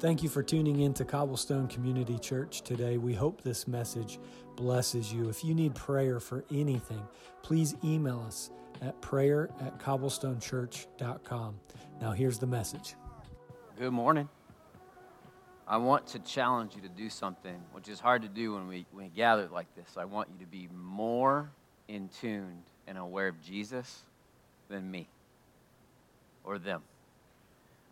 [0.00, 2.96] Thank you for tuning in to Cobblestone Community Church today.
[2.96, 4.18] We hope this message
[4.56, 5.28] blesses you.
[5.28, 7.06] If you need prayer for anything,
[7.42, 8.48] please email us
[8.80, 11.60] at prayer at cobblestonechurch.com.
[12.00, 12.94] Now, here's the message.
[13.78, 14.26] Good morning.
[15.68, 18.86] I want to challenge you to do something, which is hard to do when we,
[18.92, 19.98] when we gather like this.
[19.98, 21.50] I want you to be more
[21.88, 24.00] in tuned and aware of Jesus
[24.70, 25.10] than me
[26.42, 26.80] or them.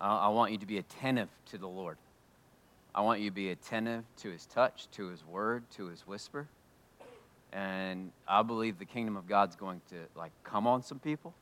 [0.01, 1.96] I want you to be attentive to the Lord.
[2.95, 6.47] I want you to be attentive to his touch, to his word, to his whisper.
[7.52, 11.34] And I believe the kingdom of God's going to like come on some people.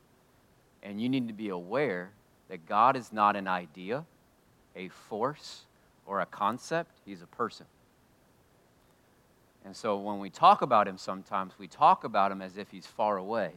[0.81, 2.11] And you need to be aware
[2.49, 4.05] that God is not an idea,
[4.75, 5.65] a force,
[6.05, 6.91] or a concept.
[7.05, 7.65] He's a person.
[9.65, 12.87] And so when we talk about him sometimes, we talk about him as if he's
[12.87, 13.51] far away,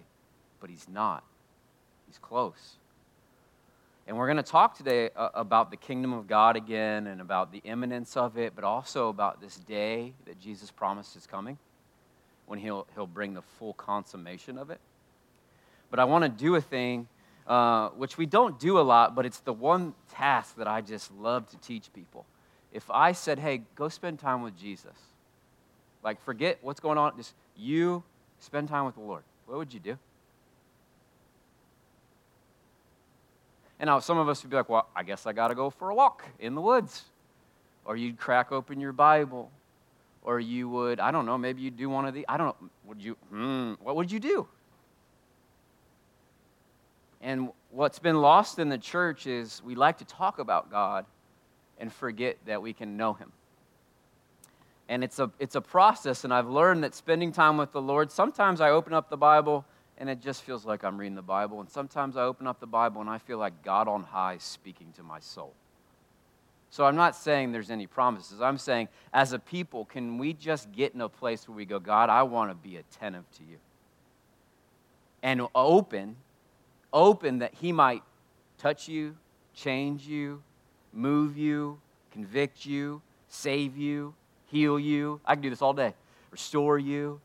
[0.61, 1.23] but he's not.
[2.09, 2.77] He's close.
[4.11, 7.53] And we're going to talk today uh, about the kingdom of God again and about
[7.53, 11.59] the imminence of it, but also about this day that Jesus promised is coming
[12.47, 14.81] when he'll, he'll bring the full consummation of it.
[15.93, 17.07] But I want to do a thing
[17.47, 21.13] uh, which we don't do a lot, but it's the one task that I just
[21.15, 22.27] love to teach people.
[22.73, 24.97] If I said, hey, go spend time with Jesus,
[26.03, 28.03] like forget what's going on, just you
[28.41, 29.97] spend time with the Lord, what would you do?
[33.81, 35.71] And now some of us would be like, well, I guess I got to go
[35.71, 37.05] for a walk in the woods.
[37.87, 39.51] Or you'd crack open your Bible.
[40.23, 42.69] Or you would, I don't know, maybe you'd do one of the, I don't know,
[42.85, 44.47] would you, hmm, what would you do?
[47.23, 51.07] And what's been lost in the church is we like to talk about God
[51.79, 53.33] and forget that we can know Him.
[54.91, 58.11] And it's a, it's a process, and I've learned that spending time with the Lord,
[58.11, 59.65] sometimes I open up the Bible
[60.01, 61.61] and it just feels like I'm reading the Bible.
[61.61, 64.93] And sometimes I open up the Bible and I feel like God on high speaking
[64.97, 65.53] to my soul.
[66.71, 68.41] So I'm not saying there's any promises.
[68.41, 71.79] I'm saying, as a people, can we just get in a place where we go,
[71.79, 73.59] God, I want to be attentive to you?
[75.23, 76.17] And open,
[76.93, 78.03] open that He might
[78.57, 79.17] touch you,
[79.53, 80.43] change you,
[80.95, 81.79] move you,
[82.11, 84.15] convict you, save you,
[84.47, 85.21] heal you.
[85.27, 85.93] I can do this all day.
[86.31, 87.21] Restore you,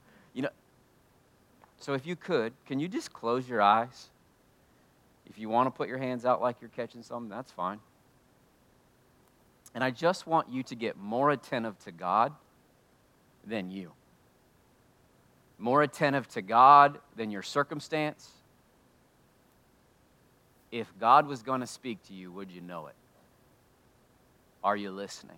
[1.86, 4.10] so if you could, can you just close your eyes?
[5.28, 7.80] If you want to put your hands out like you're catching something, that's fine.
[9.76, 12.34] And I just want you to get more attentive to God
[13.46, 13.92] than you.
[15.60, 18.32] More attentive to God than your circumstance.
[20.72, 22.96] If God was going to speak to you, would you know it?
[24.64, 25.38] Are you listening?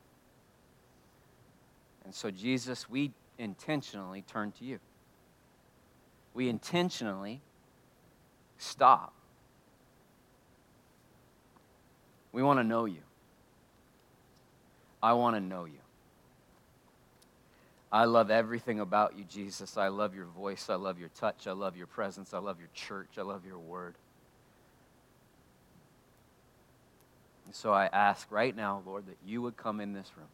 [2.05, 4.79] And so, Jesus, we intentionally turn to you
[6.37, 7.41] we intentionally
[8.59, 9.11] stop.
[12.31, 13.01] We want to know you.
[15.01, 15.79] I want to know you.
[17.91, 19.77] I love everything about you, Jesus.
[19.77, 20.69] I love your voice.
[20.69, 21.47] I love your touch.
[21.47, 22.35] I love your presence.
[22.35, 23.17] I love your church.
[23.17, 23.95] I love your word.
[27.47, 30.27] And so I ask right now, Lord, that you would come in this room.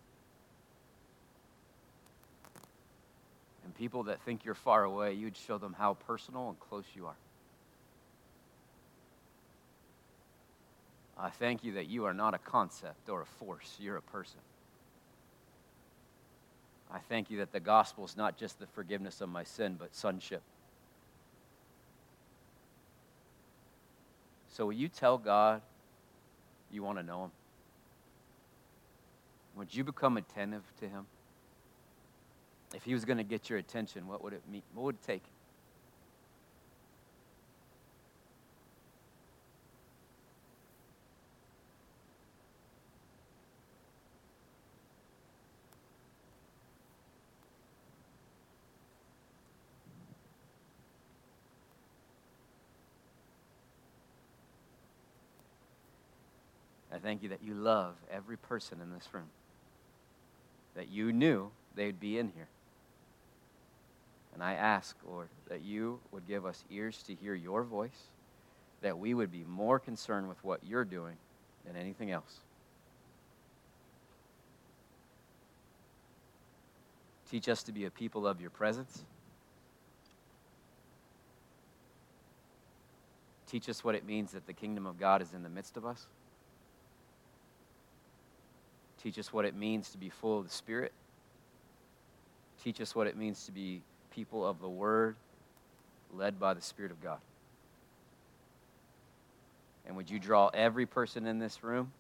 [3.63, 7.07] And people that think you're far away, you'd show them how personal and close you
[7.07, 7.16] are.
[11.18, 14.40] I thank you that you are not a concept or a force, you're a person.
[16.91, 19.95] I thank you that the gospel is not just the forgiveness of my sin, but
[19.95, 20.41] sonship.
[24.50, 25.62] So, will you tell God
[26.72, 27.31] you want to know Him?
[29.56, 31.07] Would you become attentive to Him?
[32.74, 34.64] If he was going to get your attention, what would it mean?
[34.74, 35.24] What would it take?
[56.92, 59.30] I thank you that you love every person in this room,
[60.76, 62.48] that you knew they'd be in here.
[64.33, 68.07] And I ask, Lord, that you would give us ears to hear your voice,
[68.81, 71.15] that we would be more concerned with what you're doing
[71.65, 72.39] than anything else.
[77.30, 79.03] Teach us to be a people of your presence.
[83.47, 85.85] Teach us what it means that the kingdom of God is in the midst of
[85.85, 86.07] us.
[89.01, 90.91] Teach us what it means to be full of the Spirit.
[92.63, 93.81] Teach us what it means to be
[94.15, 95.15] people of the Word,
[96.13, 97.19] led by the Spirit of God.
[99.86, 101.92] And would you draw every person in this room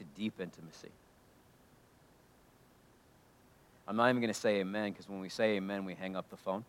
[0.00, 0.88] to deep intimacy.
[3.86, 6.28] I'm not even going to say amen because when we say amen, we hang up
[6.30, 6.64] the phone.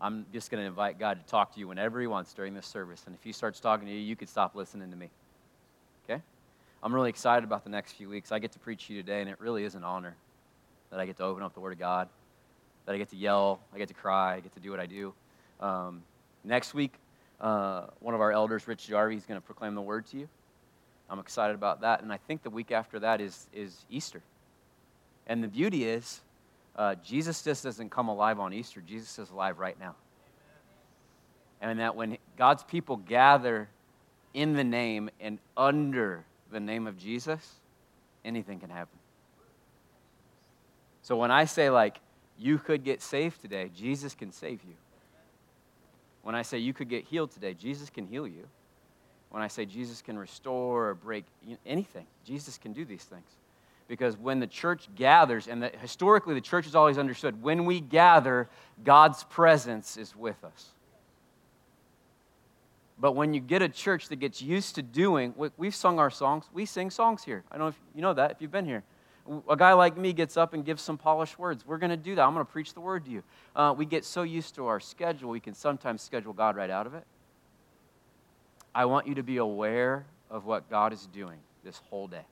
[0.00, 2.66] I'm just going to invite God to talk to you whenever He wants during this
[2.66, 3.02] service.
[3.06, 5.08] And if He starts talking to you, you could stop listening to me.
[6.08, 6.22] Okay?
[6.82, 8.30] I'm really excited about the next few weeks.
[8.30, 10.14] I get to preach to you today, and it really is an honor
[10.90, 12.08] that I get to open up the Word of God,
[12.86, 14.86] that I get to yell, I get to cry, I get to do what I
[14.86, 15.12] do.
[15.60, 16.02] Um,
[16.44, 16.94] next week,
[17.40, 20.28] uh, one of our elders, Rich Jarvie, is going to proclaim the Word to you.
[21.10, 22.02] I'm excited about that.
[22.02, 24.22] And I think the week after that is, is Easter.
[25.26, 26.20] And the beauty is,
[26.76, 28.80] uh, Jesus just doesn't come alive on Easter.
[28.80, 29.94] Jesus is alive right now.
[31.60, 33.68] And that when God's people gather
[34.32, 37.54] in the name and under the name of Jesus,
[38.24, 38.97] anything can happen.
[41.08, 42.00] So when I say, like,
[42.36, 44.74] you could get saved today, Jesus can save you.
[46.20, 48.46] When I say you could get healed today, Jesus can heal you.
[49.30, 51.24] When I say Jesus can restore or break
[51.64, 53.24] anything, Jesus can do these things
[53.88, 57.80] because when the church gathers, and the, historically the church has always understood, when we
[57.80, 58.50] gather,
[58.84, 60.72] God's presence is with us.
[62.98, 66.44] But when you get a church that gets used to doing, we've sung our songs,
[66.52, 67.44] we sing songs here.
[67.50, 68.84] I don't know if you know that, if you've been here.
[69.48, 71.66] A guy like me gets up and gives some polished words.
[71.66, 72.22] We're going to do that.
[72.22, 73.22] I'm going to preach the word to you.
[73.54, 76.86] Uh, we get so used to our schedule, we can sometimes schedule God right out
[76.86, 77.04] of it.
[78.74, 82.24] I want you to be aware of what God is doing this whole day.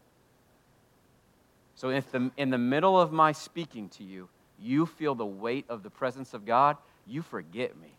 [1.75, 4.28] So if the, in the middle of my speaking to you,
[4.58, 6.76] you feel the weight of the presence of God,
[7.06, 7.93] you forget me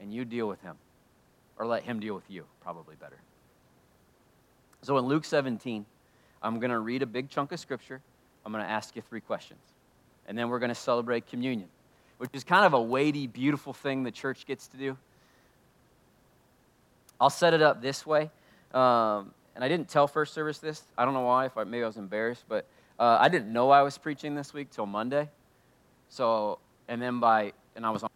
[0.00, 0.76] and you deal with him.
[1.58, 3.16] Or let him deal with you, probably better.
[4.82, 5.86] So in Luke 17,
[6.42, 8.00] I'm going to read a big chunk of scripture.
[8.44, 9.60] I'm going to ask you three questions.
[10.28, 11.68] And then we're going to celebrate communion,
[12.18, 14.96] which is kind of a weighty, beautiful thing the church gets to do.
[17.20, 18.30] I'll set it up this way.
[18.74, 20.82] Um, and I didn't tell first service this.
[20.98, 21.46] I don't know why.
[21.46, 22.66] If I, maybe I was embarrassed, but
[22.98, 25.30] uh, I didn't know I was preaching this week till Monday.
[26.10, 26.58] So,
[26.88, 28.10] and then by and I was on.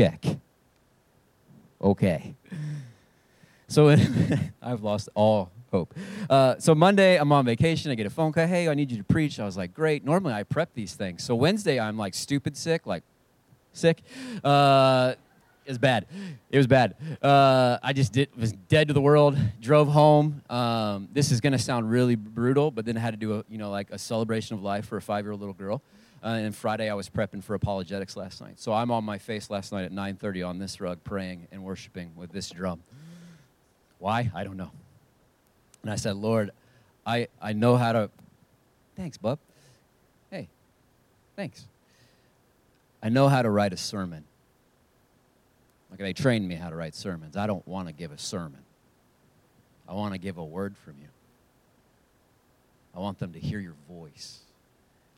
[0.00, 0.24] Check.
[1.82, 2.34] Okay.
[3.68, 3.90] So
[4.62, 5.92] I've lost all hope.
[6.30, 7.90] Uh, so Monday, I'm on vacation.
[7.90, 8.46] I get a phone call.
[8.46, 9.38] Hey, I need you to preach.
[9.38, 10.02] I was like, great.
[10.02, 11.22] Normally, I prep these things.
[11.22, 13.02] So Wednesday, I'm like stupid sick, like
[13.74, 14.00] sick.
[14.42, 15.16] Uh,
[15.66, 16.06] it was bad.
[16.48, 16.96] It was bad.
[17.20, 19.36] Uh, I just did was dead to the world.
[19.60, 20.40] Drove home.
[20.48, 23.58] Um, this is gonna sound really brutal, but then I had to do a you
[23.58, 25.82] know like a celebration of life for a five year old little girl.
[26.22, 28.60] Uh, and Friday I was prepping for apologetics last night.
[28.60, 32.12] So I'm on my face last night at 9:30 on this rug praying and worshiping
[32.16, 32.82] with this drum.
[33.98, 34.30] Why?
[34.34, 34.70] I don't know.
[35.82, 36.50] And I said, "Lord,
[37.06, 38.10] I I know how to
[39.00, 39.38] Thanks, bub.
[40.30, 40.48] Hey.
[41.36, 41.64] Thanks.
[43.02, 44.24] I know how to write a sermon.
[45.90, 47.34] Like they trained me how to write sermons.
[47.34, 48.60] I don't want to give a sermon.
[49.88, 51.08] I want to give a word from you.
[52.94, 54.40] I want them to hear your voice.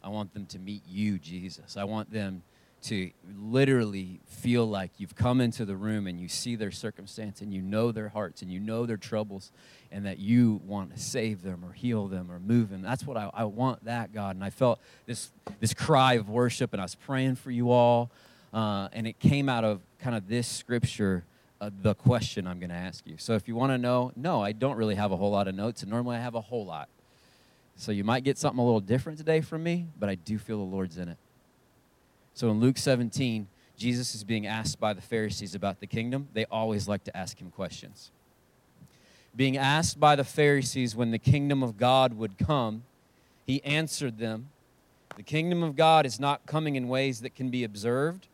[0.02, 1.76] I want them to meet you, Jesus.
[1.76, 2.42] I want them
[2.82, 7.54] to literally feel like you've come into the room and you see their circumstance and
[7.54, 9.52] you know their hearts and you know their troubles
[9.92, 12.82] and that you want to save them or heal them or move them.
[12.82, 14.34] That's what I, I want that, God.
[14.34, 15.30] And I felt this,
[15.60, 18.10] this cry of worship and I was praying for you all.
[18.52, 21.24] Uh, and it came out of kind of this scripture,
[21.60, 23.14] uh, the question I'm going to ask you.
[23.16, 25.54] So if you want to know, no, I don't really have a whole lot of
[25.54, 25.82] notes.
[25.82, 26.88] And normally I have a whole lot.
[27.76, 30.58] So you might get something a little different today from me, but I do feel
[30.58, 31.18] the Lord's in it.
[32.34, 36.28] So in Luke 17, Jesus is being asked by the Pharisees about the kingdom.
[36.32, 38.10] They always like to ask him questions.
[39.34, 42.84] Being asked by the Pharisees when the kingdom of God would come,
[43.46, 44.48] he answered them
[45.16, 48.28] The kingdom of God is not coming in ways that can be observed,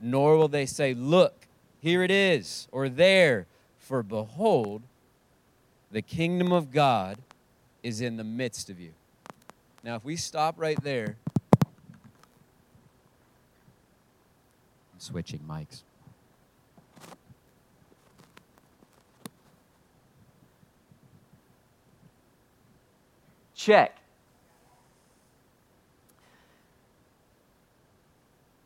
[0.00, 1.46] nor will they say, Look,
[1.80, 3.46] here it is, or there,
[3.78, 4.82] for behold,
[5.90, 7.18] the kingdom of God
[7.84, 8.90] is in the midst of you.
[9.84, 11.16] Now, if we stop right there,
[11.66, 11.70] I'm
[14.98, 15.82] switching mics.
[23.54, 23.98] Check.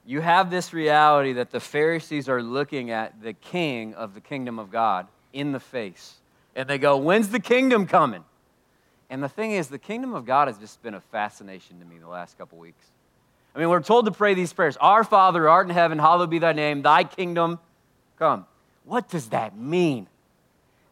[0.06, 4.60] You have this reality that the Pharisees are looking at the king of the kingdom
[4.60, 6.14] of God in the face.
[6.54, 8.24] And they go, When's the kingdom coming?
[9.10, 11.98] And the thing is, the kingdom of God has just been a fascination to me
[11.98, 12.84] the last couple weeks.
[13.54, 16.38] I mean, we're told to pray these prayers Our Father, art in heaven, hallowed be
[16.38, 17.58] thy name, thy kingdom
[18.18, 18.46] come.
[18.84, 20.08] What does that mean?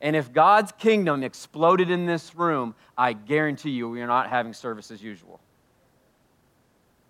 [0.01, 4.53] And if God's kingdom exploded in this room, I guarantee you we are not having
[4.53, 5.41] service as usual.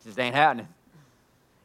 [0.01, 0.69] It just ain't happening.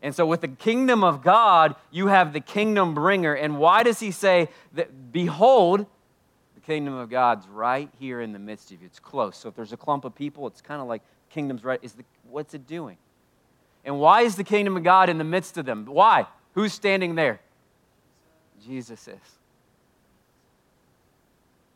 [0.01, 3.35] And so, with the kingdom of God, you have the kingdom bringer.
[3.35, 5.85] And why does he say that, behold,
[6.71, 8.85] kingdom of God's right here in the midst of you?
[8.85, 9.35] It's close.
[9.35, 11.79] So, if there's a clump of people, it's kind of like kingdom's right.
[11.81, 12.97] Is the, what's it doing?
[13.83, 15.85] And why is the kingdom of God in the midst of them?
[15.85, 16.27] Why?
[16.53, 17.41] Who's standing there?
[18.65, 19.17] Jesus is.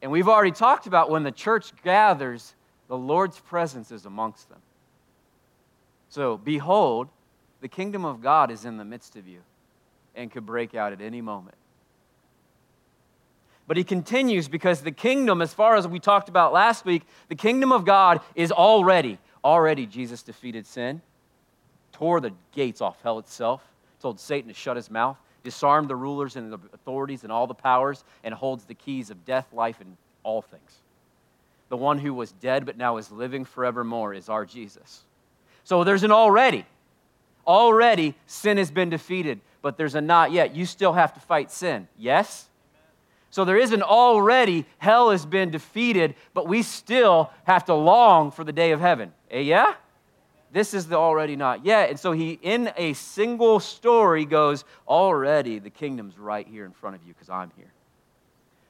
[0.01, 2.53] And we've already talked about when the church gathers,
[2.87, 4.59] the Lord's presence is amongst them.
[6.09, 7.09] So, behold,
[7.59, 9.39] the kingdom of God is in the midst of you
[10.15, 11.57] and could break out at any moment.
[13.67, 17.35] But he continues because the kingdom, as far as we talked about last week, the
[17.35, 21.01] kingdom of God is already, already Jesus defeated sin,
[21.91, 23.63] tore the gates off hell itself,
[23.99, 27.55] told Satan to shut his mouth, disarmed the rulers and the authorities and all the
[27.55, 30.81] powers, and holds the keys of death, life, and all things.
[31.69, 35.03] The one who was dead but now is living forevermore is our Jesus.
[35.63, 36.65] So there's an already.
[37.47, 40.55] Already sin has been defeated, but there's a not yet.
[40.55, 41.87] You still have to fight sin.
[41.97, 42.49] Yes?
[43.31, 48.43] So there isn't already, hell has been defeated, but we still have to long for
[48.43, 49.11] the day of heaven.
[49.29, 49.73] Eh, yeah?
[50.55, 51.89] This is the already not yet.
[51.89, 56.95] And so he, in a single story, goes, Already the kingdom's right here in front
[56.95, 57.73] of you because I'm here.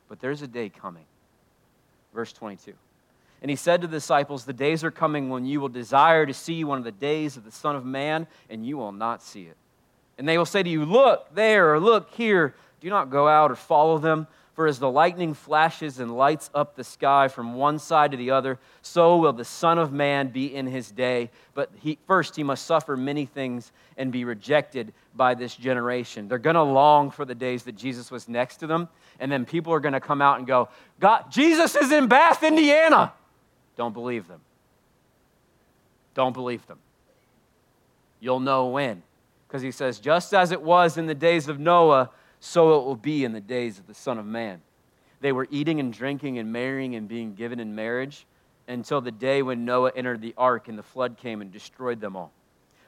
[0.10, 1.06] But there's a day coming.
[2.12, 2.74] Verse 22.
[3.44, 6.34] And he said to the disciples, The days are coming when you will desire to
[6.34, 9.44] see one of the days of the Son of Man, and you will not see
[9.44, 9.58] it.
[10.18, 12.56] And they will say to you, Look there, or look here.
[12.82, 14.26] Do not go out or follow them.
[14.56, 18.32] For as the lightning flashes and lights up the sky from one side to the
[18.32, 21.30] other, so will the Son of Man be in his day.
[21.54, 26.30] But he, first, he must suffer many things and be rejected by this generation.
[26.30, 28.88] They're going to long for the days that Jesus was next to them.
[29.20, 30.70] And then people are going to come out and go,
[31.02, 33.12] God, Jesus is in Bath, Indiana.
[33.76, 34.40] Don't believe them.
[36.14, 36.80] Don't believe them.
[38.22, 39.04] You'll know when.
[39.48, 42.10] Because he says, just as it was in the days of Noah,
[42.46, 44.62] so it will be in the days of the Son of Man.
[45.20, 48.28] They were eating and drinking and marrying and being given in marriage
[48.68, 52.16] until the day when Noah entered the ark and the flood came and destroyed them
[52.16, 52.32] all.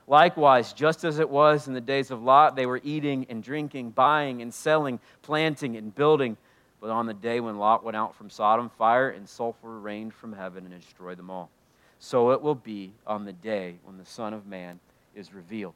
[0.06, 3.90] Likewise, just as it was in the days of Lot, they were eating and drinking,
[3.90, 6.38] buying and selling, planting and building.
[6.80, 10.34] But on the day when Lot went out from Sodom, fire and sulfur rained from
[10.34, 11.50] heaven and destroyed them all.
[11.98, 14.80] So it will be on the day when the Son of Man
[15.16, 15.74] is revealed.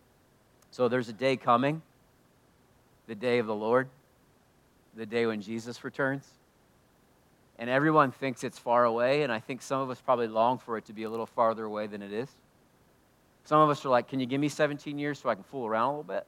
[0.70, 1.82] So there's a day coming
[3.12, 3.90] the day of the Lord,
[4.96, 6.26] the day when Jesus returns.
[7.60, 10.78] And everyone thinks it's far away, and I think some of us probably long for
[10.78, 12.30] it to be a little farther away than it is.
[13.44, 15.68] Some of us are like, Can you give me 17 years so I can fool
[15.68, 16.26] around a little bit?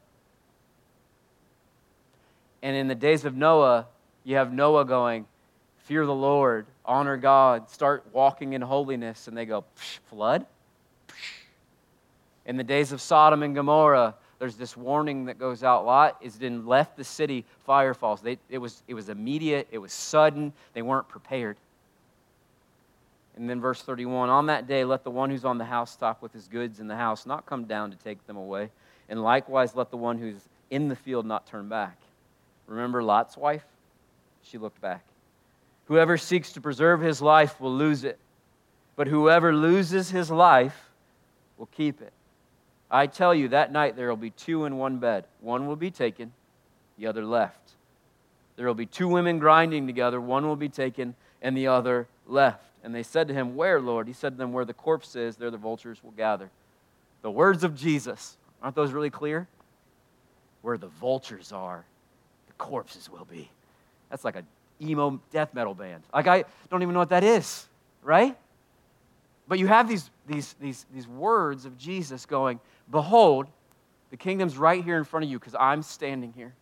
[2.61, 3.87] And in the days of Noah,
[4.25, 5.25] you have Noah going,
[5.85, 9.29] Fear the Lord, honor God, start walking in holiness.
[9.29, 9.63] And they go,
[10.09, 10.45] Flood?
[12.45, 15.85] In the days of Sodom and Gomorrah, there's this warning that goes out.
[15.85, 18.19] Lot is then left the city, fire falls.
[18.19, 21.55] They, it, was, it was immediate, it was sudden, they weren't prepared.
[23.37, 26.21] And then verse 31 On that day, let the one who's on the house housetop
[26.21, 28.69] with his goods in the house not come down to take them away.
[29.07, 31.95] And likewise, let the one who's in the field not turn back.
[32.67, 33.63] Remember Lot's wife?
[34.41, 35.05] She looked back.
[35.85, 38.19] Whoever seeks to preserve his life will lose it,
[38.97, 40.89] but whoever loses his life
[41.57, 42.11] will keep it.
[42.93, 45.25] I tell you, that night there will be two in one bed.
[45.41, 46.31] One will be taken,
[46.95, 47.71] the other left.
[48.55, 50.21] There will be two women grinding together.
[50.21, 52.63] One will be taken, and the other left.
[52.83, 54.07] And they said to him, Where, Lord?
[54.07, 56.51] He said to them, Where the corpse is, there the vultures will gather.
[57.23, 59.47] The words of Jesus, aren't those really clear?
[60.61, 61.85] Where the vultures are,
[62.45, 63.49] the corpses will be.
[64.11, 64.43] That's like a
[64.79, 66.03] emo death metal band.
[66.13, 67.67] Like, I don't even know what that is,
[68.03, 68.37] right?
[69.47, 72.59] But you have these, these, these, these words of Jesus going,
[72.89, 73.47] Behold,
[74.11, 76.53] the kingdom's right here in front of you because I'm standing here.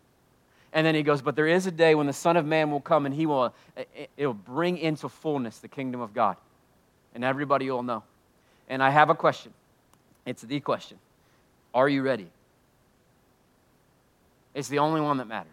[0.74, 2.82] And then he goes, But there is a day when the Son of Man will
[2.82, 6.38] come and he will eh, eh, it'll bring into fullness the kingdom of God.
[7.14, 8.04] And everybody will know.
[8.70, 9.54] And I have a question.
[10.26, 10.98] It's the question
[11.74, 12.28] Are you ready?
[14.54, 15.52] It's the only one that matters.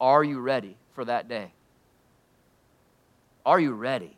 [0.00, 1.52] Are you ready for that day?
[3.46, 4.16] Are you ready?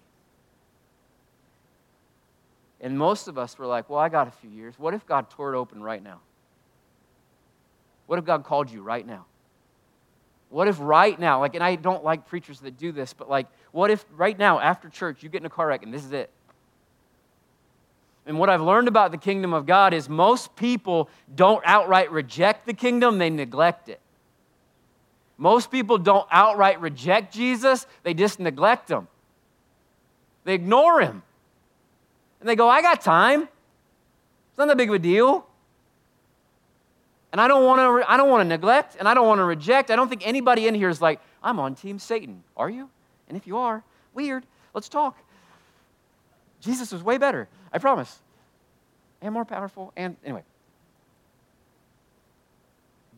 [2.85, 4.75] And most of us were like, well, I got a few years.
[4.79, 6.21] What if God tore it open right now?
[8.07, 9.25] What if God called you right now?
[10.51, 13.47] What if right now, like, and I don't like preachers that do this, but like,
[13.73, 16.13] what if right now after church you get in a car wreck and this is
[16.13, 16.29] it?
[18.27, 22.67] And what I've learned about the kingdom of God is most people don't outright reject
[22.67, 24.01] the kingdom, they neglect it.
[25.39, 29.09] Most people don't outright reject Jesus, they just neglect him.
[30.45, 31.23] They ignore him.
[32.45, 33.45] And they go, I got time.
[33.45, 35.47] It's not that big of a deal.
[37.33, 39.45] And I don't want to I don't want to neglect and I don't want to
[39.45, 39.91] reject.
[39.91, 42.45] I don't think anybody in here is like, I'm on team Satan.
[42.55, 42.91] Are you?
[43.29, 43.83] And if you are,
[44.13, 44.45] weird.
[44.75, 45.17] Let's talk.
[46.61, 47.49] Jesus was way better.
[47.73, 48.19] I promise.
[49.23, 49.95] And more powerful.
[49.97, 50.43] And anyway,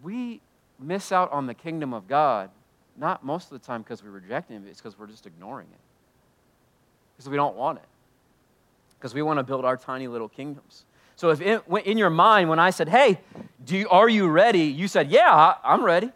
[0.04, 0.40] we
[0.78, 2.50] miss out on the kingdom of God,
[2.96, 5.80] not most of the time because we reject Him, it's because we're just ignoring it.
[7.16, 7.88] Because we don't want it.
[8.98, 10.84] Because we want to build our tiny little kingdoms.
[11.16, 13.20] So if in, in your mind, when I said, hey,
[13.64, 14.64] do you, are you ready?
[14.64, 16.10] You said, yeah, I'm ready.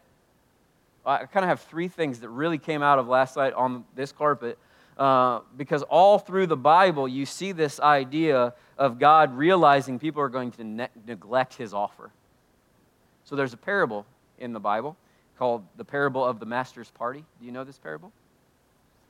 [1.05, 4.13] I kind of have three things that really came out of last night on this
[4.13, 4.59] carpet
[4.99, 10.29] uh, because all through the Bible, you see this idea of God realizing people are
[10.29, 12.11] going to ne- neglect his offer.
[13.25, 14.05] So there's a parable
[14.39, 14.97] in the Bible
[15.39, 17.25] called the parable of the master's party.
[17.39, 18.13] Do you know this parable?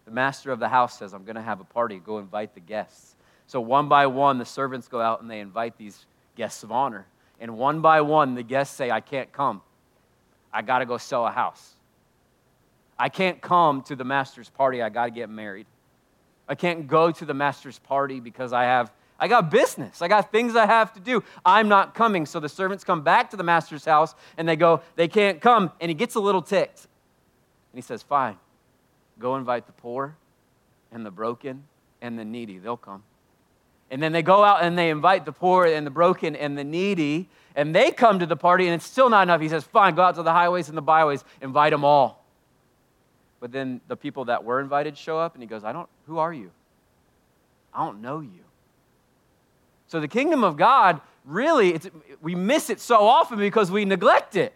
[0.05, 1.99] The master of the house says, I'm going to have a party.
[1.99, 3.17] Go invite the guests.
[3.51, 7.05] So one by one, the servants go out and they invite these guests of honor.
[7.41, 9.61] And one by one, the guests say, I can't come.
[10.53, 11.75] I got to go sell a house.
[12.97, 14.81] I can't come to the master's party.
[14.81, 15.67] I got to get married.
[16.49, 20.01] I can't go to the master's party because I have I got business.
[20.01, 21.25] I got things I have to do.
[21.45, 22.27] I'm not coming.
[22.27, 25.73] So the servants come back to the master's house and they go, they can't come.
[25.81, 26.87] And he gets a little ticked.
[27.73, 28.37] And he says, Fine,
[29.19, 30.15] go invite the poor
[30.93, 31.65] and the broken
[32.01, 32.59] and the needy.
[32.59, 33.03] They'll come.
[33.91, 36.65] And then they go out and they invite the poor and the broken and the
[36.65, 39.41] needy, and they come to the party, and it's still not enough.
[39.41, 42.25] He says, Fine, go out to the highways and the byways, invite them all.
[43.41, 46.19] But then the people that were invited show up, and he goes, I don't, who
[46.19, 46.51] are you?
[47.75, 48.45] I don't know you.
[49.89, 51.81] So the kingdom of God, really,
[52.21, 54.53] we miss it so often because we neglect it.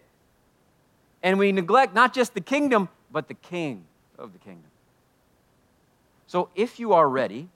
[1.21, 3.85] And we neglect not just the kingdom, but the king
[4.17, 4.69] of the kingdom.
[6.27, 7.49] So if you are ready,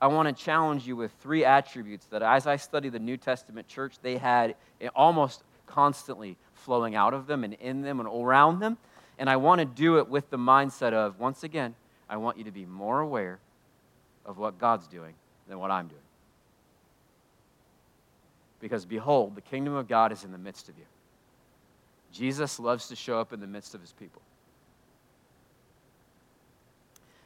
[0.00, 3.66] I want to challenge you with three attributes that as I study the New Testament
[3.66, 4.54] church, they had
[4.94, 8.76] almost constantly flowing out of them and in them and around them.
[9.18, 11.74] And I want to do it with the mindset of, once again,
[12.08, 13.38] I want you to be more aware
[14.26, 15.14] of what God's doing
[15.48, 16.00] than what I'm doing.
[18.60, 20.84] Because behold, the kingdom of God is in the midst of you.
[22.12, 24.20] Jesus loves to show up in the midst of his people.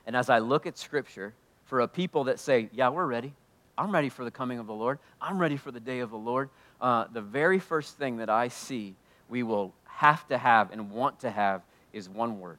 [0.07, 1.35] And as I look at Scripture,
[1.71, 3.33] for a people that say, Yeah, we're ready.
[3.79, 4.99] I'm ready for the coming of the Lord.
[5.23, 6.51] I'm ready for the day of the Lord.
[6.81, 8.97] Uh, the very first thing that I see
[9.29, 12.59] we will have to have and want to have is one word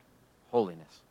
[0.49, 1.01] holiness.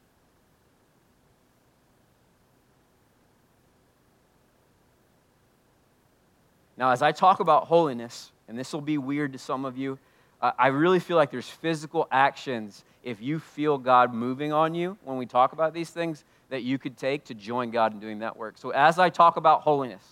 [6.76, 9.98] Now, as I talk about holiness, and this will be weird to some of you,
[10.40, 15.18] I really feel like there's physical actions if you feel God moving on you when
[15.18, 18.36] we talk about these things that you could take to join God in doing that
[18.36, 18.58] work.
[18.58, 20.02] So, as I talk about holiness,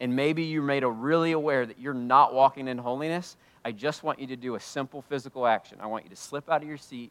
[0.00, 4.18] and maybe you're made really aware that you're not walking in holiness, I just want
[4.18, 5.78] you to do a simple physical action.
[5.80, 7.10] I want you to slip out of your seat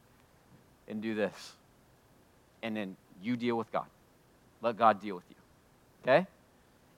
[0.87, 1.53] and do this.
[2.63, 3.85] And then you deal with God.
[4.61, 5.35] Let God deal with you.
[6.03, 6.27] Okay?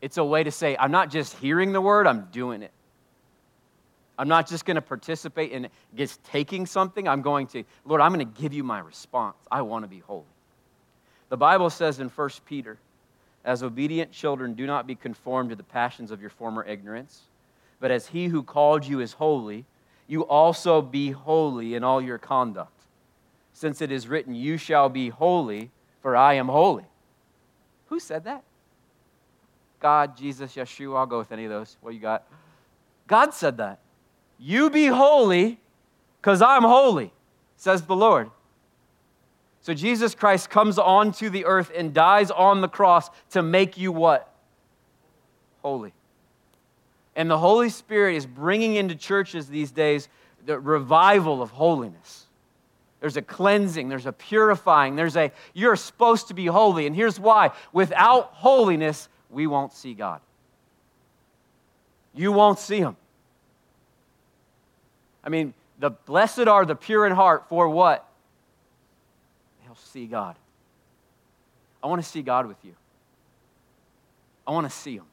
[0.01, 2.71] It's a way to say, I'm not just hearing the word, I'm doing it.
[4.17, 7.07] I'm not just going to participate in just taking something.
[7.07, 9.37] I'm going to, Lord, I'm going to give you my response.
[9.49, 10.25] I want to be holy.
[11.29, 12.77] The Bible says in 1 Peter,
[13.45, 17.21] as obedient children, do not be conformed to the passions of your former ignorance,
[17.79, 19.65] but as he who called you is holy,
[20.07, 22.79] you also be holy in all your conduct
[23.59, 25.69] since it is written, You shall be holy,
[26.01, 26.85] for I am holy.
[27.87, 28.41] Who said that?
[29.81, 30.99] God, Jesus, Yeshua.
[30.99, 31.75] I'll go with any of those.
[31.81, 32.23] What you got?
[33.05, 33.79] God said that.
[34.37, 35.59] You be holy,
[36.21, 37.11] because I'm holy,
[37.57, 38.29] says the Lord.
[39.69, 43.91] So Jesus Christ comes onto the earth and dies on the cross to make you
[43.91, 44.33] what?
[45.61, 45.93] Holy.
[47.15, 50.09] And the Holy Spirit is bringing into churches these days
[50.43, 52.25] the revival of holiness.
[52.99, 56.87] There's a cleansing, there's a purifying, there's a, you're supposed to be holy.
[56.87, 60.19] And here's why without holiness, we won't see God.
[62.15, 62.97] you won't see him.
[65.23, 68.08] I mean, the blessed are the pure in heart for what?
[69.99, 70.37] See God.
[71.83, 72.73] I want to see God with you.
[74.47, 75.03] I want to see him.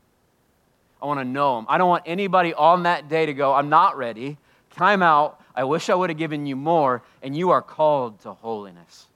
[1.03, 1.66] I want to know him.
[1.68, 4.38] I don't want anybody on that day to go, I'm not ready.
[4.77, 5.40] Time out.
[5.57, 7.03] I wish I would have given you more.
[7.20, 9.07] And you are called to holiness.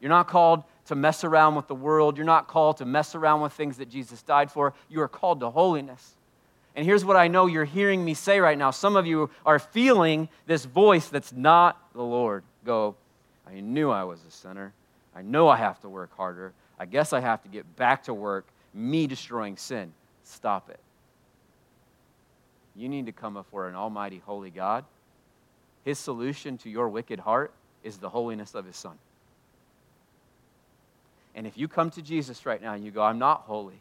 [0.00, 2.16] You're not called to mess around with the world.
[2.16, 4.72] You're not called to mess around with things that Jesus died for.
[4.88, 6.14] You are called to holiness.
[6.74, 8.70] And here's what I know you're hearing me say right now.
[8.70, 12.44] Some of you are feeling this voice that's not the Lord.
[12.64, 12.96] Go,
[13.50, 14.72] I knew I was a sinner.
[15.14, 16.52] I know I have to work harder.
[16.78, 19.92] I guess I have to get back to work, me destroying sin.
[20.24, 20.78] Stop it.
[22.76, 24.84] You need to come before an almighty, holy God.
[25.84, 28.96] His solution to your wicked heart is the holiness of His Son.
[31.34, 33.80] And if you come to Jesus right now and you go, I'm not holy,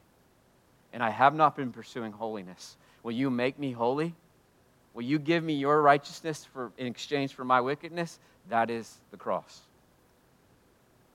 [0.93, 4.15] and I have not been pursuing holiness, will you make me holy?
[4.93, 8.19] Will you give me your righteousness for, in exchange for my wickedness?
[8.49, 9.62] That is the cross.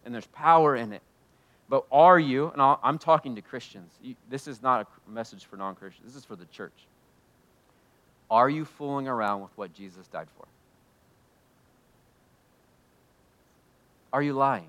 [0.05, 1.03] And there's power in it.
[1.69, 3.91] But are you, and i am talking to Christians,
[4.29, 6.87] this is not a message for non Christians, this is for the church.
[8.31, 10.47] Are you fooling around with what Jesus died for?
[14.13, 14.69] Are you lying?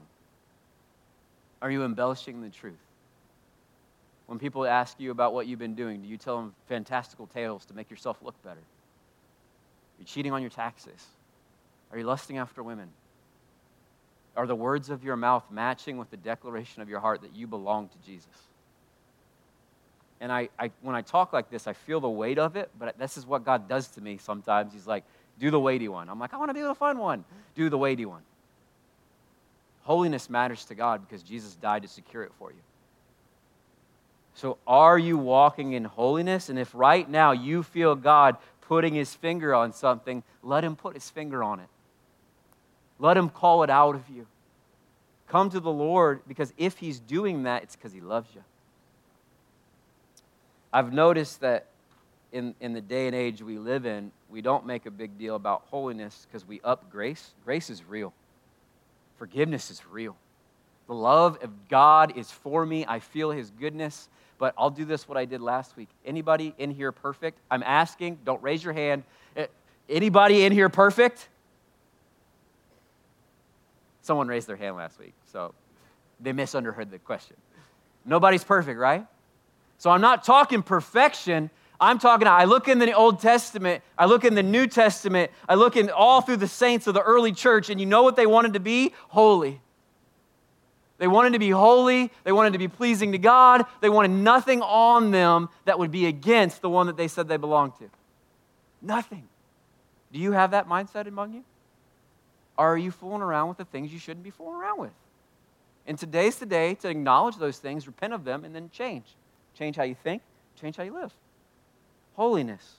[1.62, 2.74] Are you embellishing the truth?
[4.28, 7.66] When people ask you about what you've been doing, do you tell them fantastical tales
[7.66, 8.60] to make yourself look better?
[8.60, 11.06] Are you cheating on your taxes?
[11.92, 12.90] Are you lusting after women?
[14.36, 17.48] Are the words of your mouth matching with the declaration of your heart that you
[17.48, 18.28] belong to Jesus?
[20.20, 22.98] And I, I, when I talk like this, I feel the weight of it, but
[22.98, 24.74] this is what God does to me sometimes.
[24.74, 25.04] He's like,
[25.40, 26.10] do the weighty one.
[26.10, 27.26] I'm like, I want to be the fun one.
[27.56, 28.22] Do the weighty one.
[29.84, 32.58] Holiness matters to God because Jesus died to secure it for you.
[34.34, 36.50] So, are you walking in holiness?
[36.50, 40.94] And if right now you feel God putting his finger on something, let him put
[40.96, 41.68] his finger on it.
[43.00, 44.26] Let him call it out of you.
[45.28, 48.44] Come to the Lord because if he's doing that, it's because he loves you.
[50.72, 51.68] I've noticed that
[52.32, 55.36] in, in the day and age we live in, we don't make a big deal
[55.36, 57.34] about holiness because we up grace.
[57.46, 58.14] Grace is real.
[59.18, 60.16] Forgiveness is real.
[60.88, 62.86] The love of God is for me.
[62.88, 64.10] I feel his goodness.
[64.38, 65.88] But I'll do this what I did last week.
[66.06, 67.40] Anybody in here perfect?
[67.50, 69.04] I'm asking, don't raise your hand.
[69.38, 69.48] Eh,
[69.90, 71.30] anybody in here perfect?
[74.06, 75.56] Someone raised their hand last week, so
[76.20, 77.36] they misunderstood the question.
[78.06, 79.04] Nobody's perfect, right?
[79.80, 81.50] So I'm not talking perfection.
[81.82, 85.56] I'm talking, I look in the Old Testament, I look in the New Testament, I
[85.56, 88.28] look in all through the saints of the early church, and you know what they
[88.28, 88.94] wanted to be?
[89.08, 89.60] Holy.
[91.00, 94.62] They wanted to be holy, they wanted to be pleasing to God, they wanted nothing
[94.62, 97.90] on them that would be against the one that they said they belonged to.
[98.84, 99.28] Nothing.
[100.14, 101.44] Do you have that mindset among you?
[102.58, 104.94] Are you fooling around with the things you shouldn't be fooling around with?
[105.88, 109.06] And today's the day to acknowledge those things, repent of them, and then change.
[109.58, 110.22] Change how you think,
[110.60, 111.12] change how you live
[112.16, 112.76] holiness.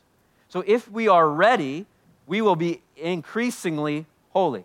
[0.49, 1.87] So if we are ready,
[2.27, 4.65] we will be increasingly holy.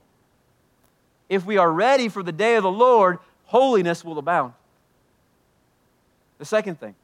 [1.29, 4.53] If we are ready for the day of the Lord, holiness will abound.
[6.39, 6.95] The second thing,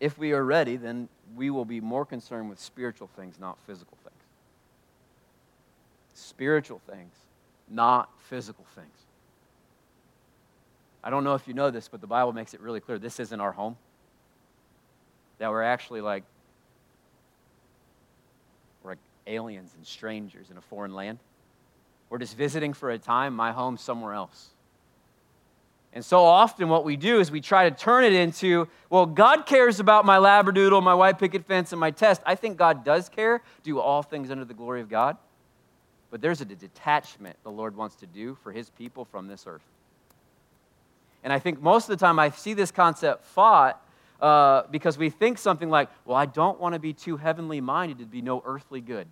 [0.00, 3.95] if we are ready, then we will be more concerned with spiritual things, not physical.
[6.26, 7.14] Spiritual things,
[7.68, 8.88] not physical things.
[11.04, 13.20] I don't know if you know this, but the Bible makes it really clear this
[13.20, 13.76] isn't our home
[15.38, 16.24] that we're actually like
[18.82, 21.18] we're like aliens and strangers in a foreign land.
[22.10, 24.48] We're just visiting for a time, my home somewhere else.
[25.92, 29.46] And so often, what we do is we try to turn it into, well, God
[29.46, 32.20] cares about my Labradoodle, my white picket fence, and my test.
[32.26, 35.16] I think God does care, do all things under the glory of God.
[36.10, 39.64] But there's a detachment the Lord wants to do for his people from this earth.
[41.24, 43.82] And I think most of the time I see this concept fought
[44.20, 47.98] uh, because we think something like, well, I don't want to be too heavenly minded
[47.98, 49.06] to be no earthly good.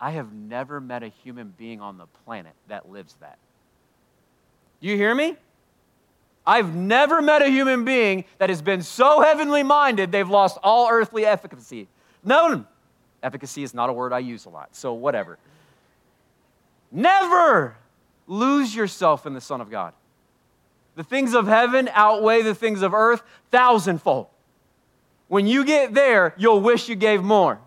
[0.00, 3.38] I have never met a human being on the planet that lives that.
[4.80, 5.36] You hear me?
[6.46, 10.88] I've never met a human being that has been so heavenly minded they've lost all
[10.90, 11.88] earthly efficacy.
[12.22, 12.64] No,
[13.22, 15.38] efficacy is not a word I use a lot, so whatever.
[16.94, 17.76] Never
[18.28, 19.92] lose yourself in the Son of God.
[20.94, 24.28] The things of heaven outweigh the things of earth thousandfold.
[25.26, 27.58] When you get there, you'll wish you gave more.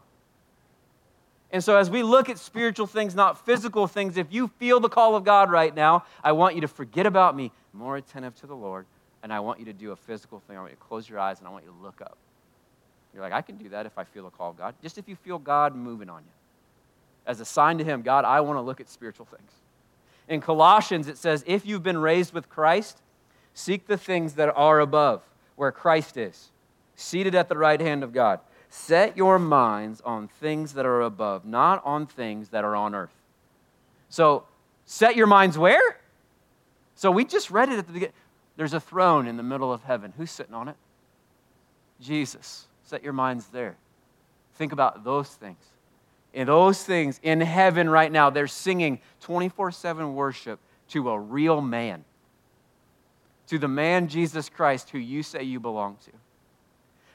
[1.51, 4.89] And so, as we look at spiritual things, not physical things, if you feel the
[4.89, 8.47] call of God right now, I want you to forget about me, more attentive to
[8.47, 8.85] the Lord,
[9.23, 10.55] and I want you to do a physical thing.
[10.55, 12.17] I want you to close your eyes and I want you to look up.
[13.13, 14.75] You're like, I can do that if I feel a call of God.
[14.81, 16.36] Just if you feel God moving on you.
[17.27, 19.51] As a sign to Him, God, I want to look at spiritual things.
[20.27, 23.01] In Colossians, it says, If you've been raised with Christ,
[23.53, 25.21] seek the things that are above,
[25.55, 26.49] where Christ is,
[26.95, 28.39] seated at the right hand of God.
[28.69, 33.13] Set your minds on things that are above, not on things that are on earth.
[34.09, 34.45] So,
[34.85, 35.97] set your minds where?
[36.95, 38.15] So, we just read it at the beginning.
[38.55, 40.13] There's a throne in the middle of heaven.
[40.17, 40.75] Who's sitting on it?
[42.01, 42.67] Jesus.
[42.83, 43.75] Set your minds there.
[44.55, 45.57] Think about those things.
[46.33, 50.59] In those things in heaven right now, they're singing 24 7 worship
[50.89, 52.05] to a real man,
[53.47, 56.11] to the man Jesus Christ who you say you belong to.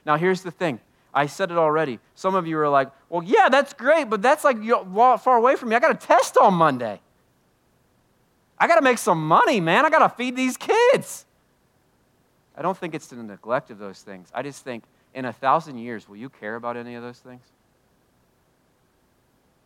[0.05, 0.81] Now, here's the thing.
[1.14, 1.98] I said it already.
[2.14, 5.68] Some of you are like, well, yeah, that's great, but that's like far away from
[5.68, 5.77] me.
[5.77, 7.01] I got a test on Monday.
[8.59, 9.85] I got to make some money, man.
[9.85, 11.27] I got to feed these kids.
[12.57, 14.29] I don't think it's to the neglect of those things.
[14.35, 17.42] I just think in a thousand years, will you care about any of those things?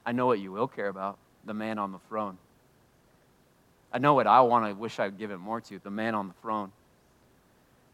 [0.07, 2.38] I know what you will care about the man on the throne.
[3.92, 6.35] I know what I want to wish I'd given more to the man on the
[6.35, 6.71] throne.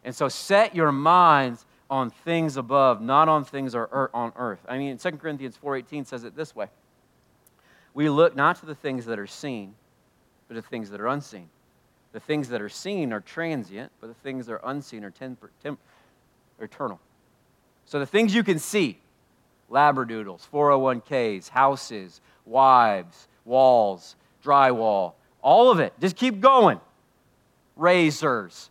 [0.03, 4.59] And so set your minds on things above, not on things er, on earth.
[4.67, 6.67] I mean, 2 Corinthians 4:18 says it this way.
[7.93, 9.75] We look not to the things that are seen,
[10.47, 11.49] but to things that are unseen.
[12.11, 15.45] The things that are seen are transient, but the things that are unseen are temp-
[15.61, 15.79] temp-
[16.59, 16.99] eternal.
[17.85, 18.99] So the things you can see
[19.73, 25.93] labradoodles, 401ks, houses, wives, walls, drywall, all of it.
[25.99, 26.79] Just keep going.
[27.75, 28.69] Razors,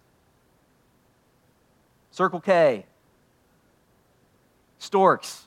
[2.13, 2.87] Circle K,
[4.79, 5.47] storks.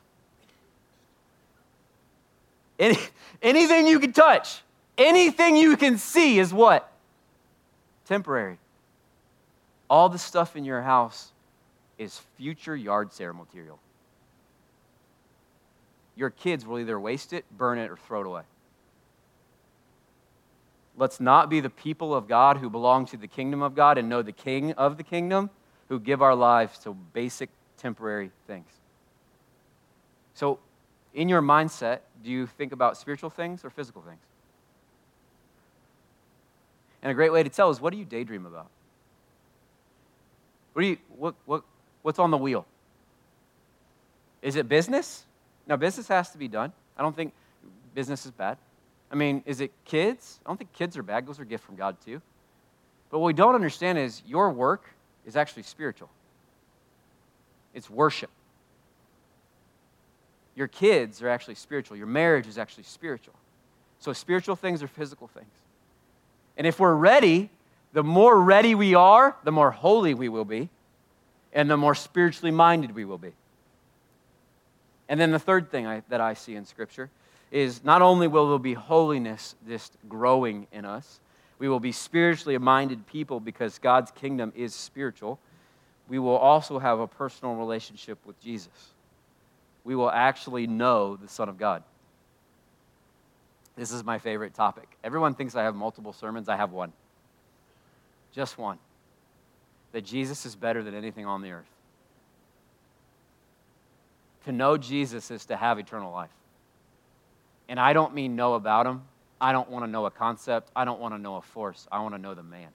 [2.78, 2.98] Any,
[3.42, 4.62] anything you can touch,
[4.98, 6.92] anything you can see is what?
[8.06, 8.58] Temporary.
[9.90, 11.32] All the stuff in your house
[11.98, 13.80] is future yard sale material.
[16.16, 18.44] Your kids will either waste it, burn it, or throw it away.
[20.98, 24.08] Let's not be the people of God who belong to the kingdom of God and
[24.08, 25.50] know the king of the kingdom
[25.90, 28.70] who give our lives to basic temporary things.
[30.34, 30.60] So,
[31.14, 34.20] in your mindset, do you think about spiritual things or physical things?
[37.02, 38.68] And a great way to tell is what do you daydream about?
[40.74, 41.64] What do you what what
[42.06, 42.68] What's on the wheel?
[44.44, 45.26] Is it business?
[45.68, 46.72] Now, business has to be done.
[46.98, 47.34] I don't think
[47.94, 48.58] business is bad.
[49.12, 50.40] I mean, is it kids?
[50.46, 51.28] I don't think kids are bad.
[51.28, 52.22] Those are gifts from God, too.
[53.10, 54.86] But what we don't understand is your work
[55.26, 56.10] is actually spiritual,
[57.74, 58.30] it's worship.
[60.56, 61.98] Your kids are actually spiritual.
[61.98, 63.34] Your marriage is actually spiritual.
[64.00, 65.52] So, spiritual things are physical things.
[66.58, 67.50] And if we're ready,
[67.92, 70.70] the more ready we are, the more holy we will be
[71.56, 73.32] and the more spiritually minded we will be.
[75.08, 77.10] And then the third thing I, that I see in Scripture
[77.52, 81.20] is not only will there be holiness just growing in us,
[81.60, 85.40] we will be spiritually minded people because God's kingdom is spiritual.
[86.10, 88.94] We will also have a personal relationship with Jesus.
[89.84, 91.84] We will actually know the Son of God.
[93.78, 94.98] This is my favorite topic.
[95.04, 96.50] Everyone thinks I have multiple sermons.
[96.50, 96.94] I have one.
[98.34, 98.80] Just one
[99.92, 101.75] that Jesus is better than anything on the earth.
[104.46, 106.30] To know Jesus is to have eternal life.
[107.68, 109.04] And I don't mean know about him.
[109.42, 110.70] I don't want to know a concept.
[110.76, 111.88] I don't want to know a force.
[111.92, 112.70] I want to know the man.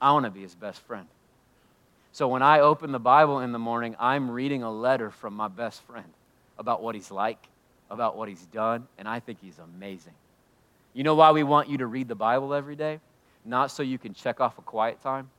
[0.00, 1.06] I want to be his best friend.
[2.12, 5.48] So when I open the Bible in the morning, I'm reading a letter from my
[5.48, 6.06] best friend
[6.58, 7.48] about what he's like,
[7.90, 10.14] about what he's done, and I think he's amazing.
[10.94, 13.00] You know why we want you to read the Bible every day?
[13.44, 15.30] Not so you can check off a quiet time,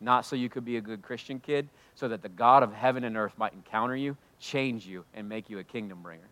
[0.00, 3.04] not so you could be a good Christian kid, so that the God of heaven
[3.04, 6.28] and earth might encounter you, change you, and make you a kingdom bringer.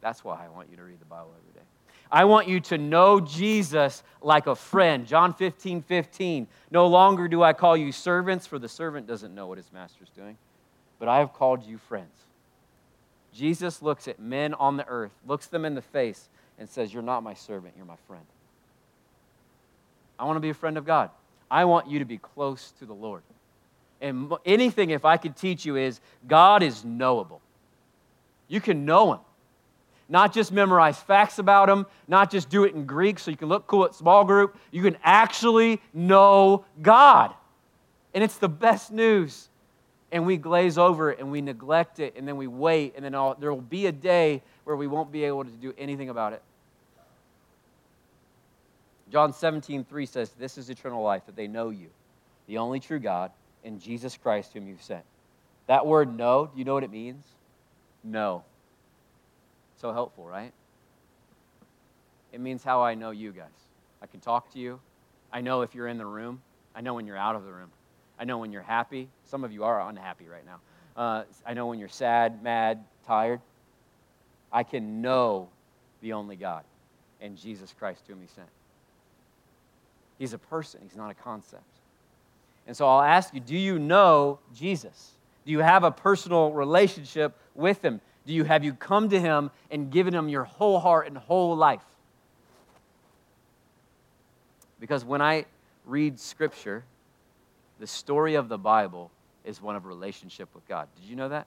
[0.00, 1.66] That's why I want you to read the Bible every day.
[2.10, 5.06] I want you to know Jesus like a friend.
[5.06, 6.46] John 15, 15.
[6.70, 10.10] No longer do I call you servants, for the servant doesn't know what his master's
[10.10, 10.36] doing,
[10.98, 12.12] but I have called you friends.
[13.32, 16.28] Jesus looks at men on the earth, looks them in the face,
[16.58, 18.24] and says, You're not my servant, you're my friend.
[20.18, 21.10] I want to be a friend of God.
[21.50, 23.22] I want you to be close to the Lord.
[24.02, 27.40] And anything, if I could teach you, is God is knowable.
[28.48, 29.20] You can know Him.
[30.08, 33.48] Not just memorize facts about Him, not just do it in Greek so you can
[33.48, 34.58] look cool at small group.
[34.72, 37.32] You can actually know God.
[38.12, 39.48] And it's the best news.
[40.10, 43.12] And we glaze over it and we neglect it and then we wait, and then
[43.38, 46.42] there will be a day where we won't be able to do anything about it.
[49.10, 51.88] John 17, 3 says, This is eternal life, that they know you,
[52.46, 53.30] the only true God,
[53.64, 55.04] and Jesus Christ, whom you've sent.
[55.66, 57.24] That word know, do you know what it means?
[58.02, 58.44] No.
[59.80, 60.52] So helpful, right?
[62.32, 63.46] It means how I know you guys.
[64.02, 64.80] I can talk to you.
[65.32, 66.40] I know if you're in the room.
[66.74, 67.70] I know when you're out of the room.
[68.18, 69.08] I know when you're happy.
[69.24, 70.60] Some of you are unhappy right now.
[70.96, 73.40] Uh, I know when you're sad, mad, tired.
[74.52, 75.48] I can know
[76.02, 76.64] the only God
[77.20, 78.48] and Jesus Christ whom He sent.
[80.18, 81.62] He's a person, He's not a concept.
[82.66, 85.12] And so I'll ask you do you know Jesus?
[85.44, 88.00] Do you have a personal relationship with Him?
[88.26, 91.56] Do you have you come to Him and given Him your whole heart and whole
[91.56, 91.82] life?
[94.78, 95.46] Because when I
[95.86, 96.84] read Scripture,
[97.80, 99.10] the story of the Bible
[99.44, 100.88] is one of relationship with God.
[101.00, 101.46] Did you know that?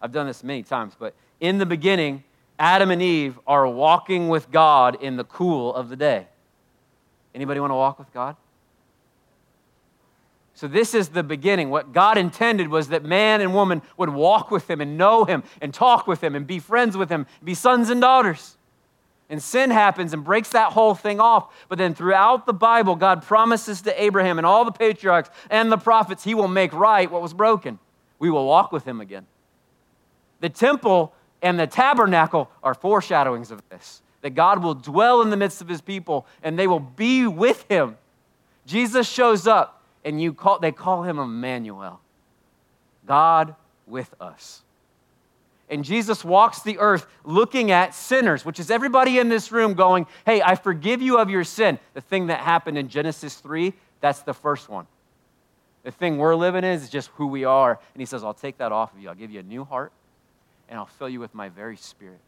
[0.00, 2.24] I've done this many times, but in the beginning,
[2.58, 6.26] Adam and Eve are walking with God in the cool of the day.
[7.34, 8.36] Anybody want to walk with God?
[10.62, 11.70] So, this is the beginning.
[11.70, 15.42] What God intended was that man and woman would walk with Him and know Him
[15.60, 18.56] and talk with Him and be friends with Him, be sons and daughters.
[19.28, 21.52] And sin happens and breaks that whole thing off.
[21.68, 25.78] But then throughout the Bible, God promises to Abraham and all the patriarchs and the
[25.78, 27.80] prophets, He will make right what was broken.
[28.20, 29.26] We will walk with Him again.
[30.38, 35.36] The temple and the tabernacle are foreshadowings of this that God will dwell in the
[35.36, 37.96] midst of His people and they will be with Him.
[38.64, 42.00] Jesus shows up and you call, they call him Emmanuel,
[43.06, 43.54] God
[43.86, 44.62] with us.
[45.68, 50.06] And Jesus walks the earth looking at sinners, which is everybody in this room going,
[50.26, 51.78] Hey, I forgive you of your sin.
[51.94, 54.86] The thing that happened in Genesis 3, that's the first one.
[55.84, 57.80] The thing we're living in is just who we are.
[57.94, 59.08] And he says, I'll take that off of you.
[59.08, 59.92] I'll give you a new heart,
[60.68, 62.20] and I'll fill you with my very spirit.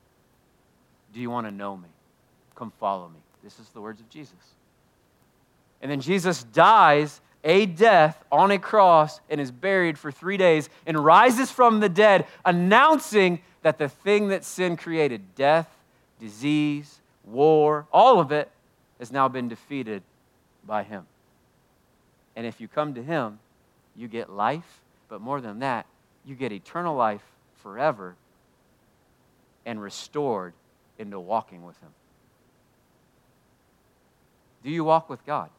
[1.12, 1.88] Do you want to know me?
[2.56, 3.20] Come follow me.
[3.42, 4.34] This is the words of Jesus.
[5.82, 10.68] And then Jesus dies a death on a cross and is buried for three days
[10.86, 15.68] and rises from the dead, announcing that the thing that sin created death,
[16.18, 18.50] disease, war, all of it
[18.98, 20.02] has now been defeated
[20.66, 21.06] by him.
[22.34, 23.38] And if you come to him,
[23.94, 25.86] you get life, but more than that,
[26.24, 27.22] you get eternal life
[27.62, 28.16] forever
[29.66, 30.54] and restored
[30.98, 31.90] into walking with him.
[34.62, 35.50] Do you walk with God?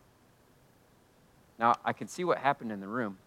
[1.57, 3.17] Now, I can see what happened in the room.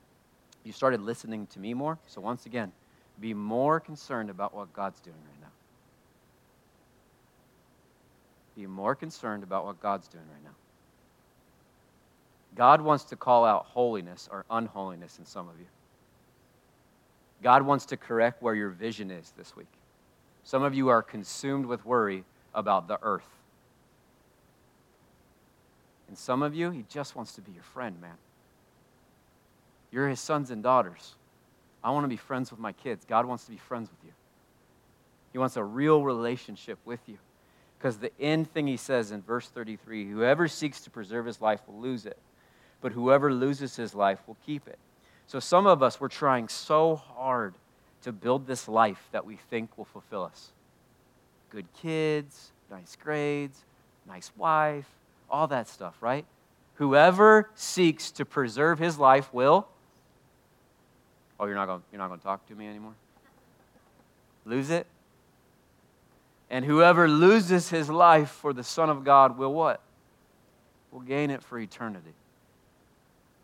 [0.64, 1.98] You started listening to me more.
[2.06, 2.72] So, once again,
[3.20, 5.48] be more concerned about what God's doing right now.
[8.56, 10.54] Be more concerned about what God's doing right now.
[12.54, 15.66] God wants to call out holiness or unholiness in some of you.
[17.42, 19.68] God wants to correct where your vision is this week.
[20.42, 23.37] Some of you are consumed with worry about the earth.
[26.08, 28.16] And some of you, he just wants to be your friend, man.
[29.90, 31.14] You're his sons and daughters.
[31.82, 33.04] I want to be friends with my kids.
[33.04, 34.12] God wants to be friends with you.
[35.32, 37.18] He wants a real relationship with you.
[37.78, 41.60] Because the end thing he says in verse 33 whoever seeks to preserve his life
[41.68, 42.18] will lose it,
[42.80, 44.78] but whoever loses his life will keep it.
[45.26, 47.54] So some of us, we're trying so hard
[48.02, 50.52] to build this life that we think will fulfill us.
[51.50, 53.64] Good kids, nice grades,
[54.06, 54.88] nice wife,
[55.30, 56.24] all that stuff, right?
[56.74, 59.66] Whoever seeks to preserve his life will.
[61.40, 62.94] Oh, you're not going you're not going to talk to me anymore?
[64.44, 64.86] Lose it?
[66.50, 69.80] And whoever loses his life for the Son of God will what?
[70.90, 72.14] Will gain it for eternity.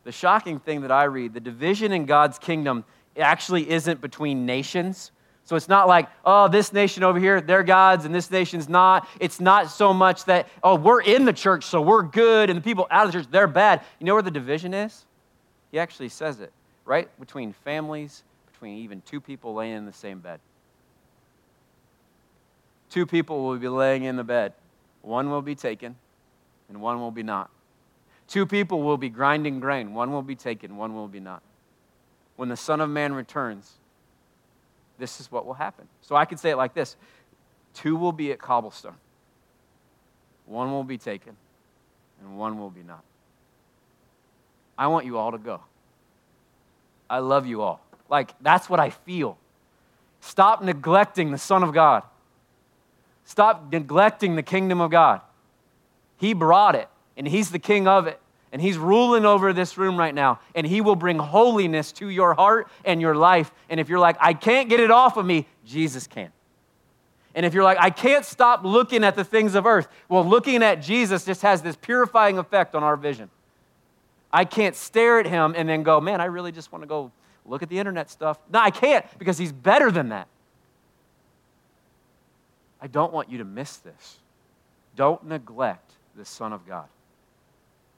[0.04, 2.84] The shocking thing that I read, the division in God's kingdom
[3.16, 5.12] actually isn't between nations
[5.44, 9.06] so it's not like, oh, this nation over here, they're God's and this nation's not.
[9.20, 12.62] It's not so much that, oh, we're in the church, so we're good, and the
[12.62, 13.82] people out of the church, they're bad.
[14.00, 15.04] You know where the division is?
[15.70, 16.52] He actually says it
[16.86, 20.40] right between families, between even two people laying in the same bed.
[22.88, 24.54] Two people will be laying in the bed.
[25.02, 25.96] One will be taken,
[26.70, 27.50] and one will be not.
[28.28, 29.92] Two people will be grinding grain.
[29.92, 31.42] One will be taken, one will be not.
[32.36, 33.74] When the Son of Man returns,
[34.98, 35.88] this is what will happen.
[36.02, 36.96] So I could say it like this
[37.74, 38.96] two will be at cobblestone,
[40.46, 41.36] one will be taken,
[42.20, 43.02] and one will be not.
[44.76, 45.60] I want you all to go.
[47.08, 47.80] I love you all.
[48.08, 49.38] Like, that's what I feel.
[50.20, 52.02] Stop neglecting the Son of God.
[53.24, 55.20] Stop neglecting the kingdom of God.
[56.16, 58.20] He brought it, and He's the king of it
[58.54, 62.34] and He's ruling over this room right now, and He will bring holiness to your
[62.34, 63.50] heart and your life.
[63.68, 66.30] And if you're like, I can't get it off of me, Jesus can.
[67.34, 70.62] And if you're like, I can't stop looking at the things of earth, well, looking
[70.62, 73.28] at Jesus just has this purifying effect on our vision.
[74.32, 77.10] I can't stare at Him and then go, man, I really just want to go
[77.44, 78.38] look at the internet stuff.
[78.52, 80.28] No, I can't because He's better than that.
[82.80, 84.18] I don't want you to miss this.
[84.94, 86.86] Don't neglect the Son of God.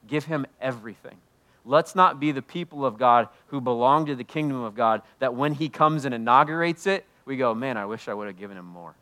[0.07, 1.17] Give Him everything.
[1.65, 5.35] Let's not be the people of God who belong to the kingdom of God that
[5.35, 8.57] when He comes and inaugurates it, we go, man, I wish I would have given
[8.57, 8.95] Him more.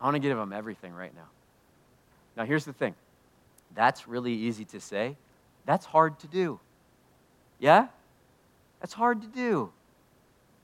[0.00, 1.28] I want to give Him everything right now.
[2.36, 2.94] Now, here's the thing
[3.74, 5.16] that's really easy to say,
[5.64, 6.60] that's hard to do.
[7.58, 7.88] Yeah?
[8.80, 9.72] That's hard to do.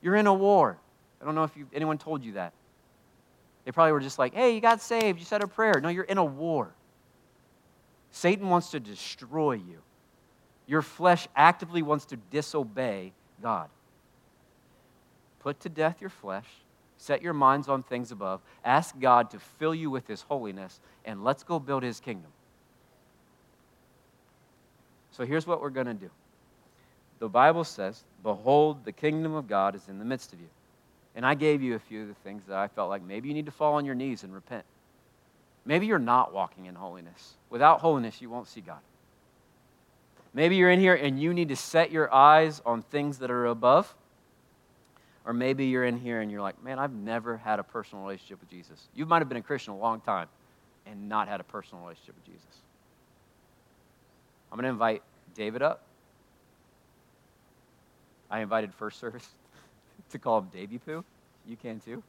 [0.03, 0.77] You're in a war.
[1.21, 2.53] I don't know if anyone told you that.
[3.65, 5.81] They probably were just like, hey, you got saved, you said a prayer.
[5.81, 6.71] No, you're in a war.
[8.11, 9.79] Satan wants to destroy you.
[10.67, 13.69] Your flesh actively wants to disobey God.
[15.41, 16.47] Put to death your flesh,
[16.99, 21.25] set your minds on things above, ask God to fill you with His holiness, and
[21.25, 22.31] let's go build His kingdom.
[25.11, 26.11] So here's what we're going to do
[27.19, 30.49] the Bible says, Behold, the kingdom of God is in the midst of you.
[31.17, 33.35] And I gave you a few of the things that I felt like maybe you
[33.35, 34.65] need to fall on your knees and repent.
[35.65, 37.35] Maybe you're not walking in holiness.
[37.51, 38.81] Without holiness, you won't see God.
[40.33, 43.47] Maybe you're in here and you need to set your eyes on things that are
[43.47, 43.95] above.
[45.25, 48.41] Or maybe you're in here and you're like, man, I've never had a personal relationship
[48.41, 48.89] with Jesus.
[48.95, 50.29] You might have been a Christian a long time
[50.87, 52.63] and not had a personal relationship with Jesus.
[54.51, 55.03] I'm going to invite
[55.35, 55.83] David up.
[58.31, 59.29] I invited First Service
[60.11, 61.05] to call him Davy Poo.
[61.47, 62.03] You can too.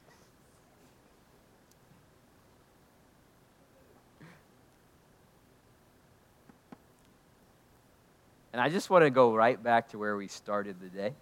[8.52, 11.14] And I just want to go right back to where we started the day,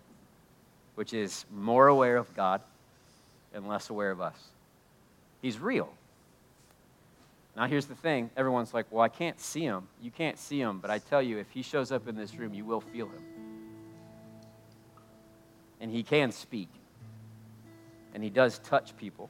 [0.95, 2.61] which is more aware of God
[3.53, 4.37] and less aware of us.
[5.41, 5.89] He's real.
[7.55, 9.87] Now, here's the thing everyone's like, well, I can't see him.
[10.01, 12.53] You can't see him, but I tell you, if he shows up in this room,
[12.53, 13.23] you will feel him.
[15.81, 16.69] And he can speak,
[18.13, 19.29] and he does touch people.